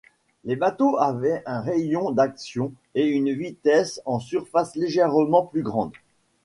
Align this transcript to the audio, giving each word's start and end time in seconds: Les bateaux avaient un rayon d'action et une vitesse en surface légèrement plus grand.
Les 0.45 0.55
bateaux 0.55 0.97
avaient 0.97 1.43
un 1.45 1.61
rayon 1.61 2.09
d'action 2.09 2.73
et 2.95 3.05
une 3.05 3.31
vitesse 3.35 4.01
en 4.07 4.17
surface 4.17 4.75
légèrement 4.75 5.43
plus 5.45 5.61
grand. 5.61 5.91